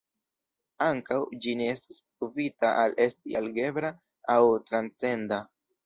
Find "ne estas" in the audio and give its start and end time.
1.59-2.01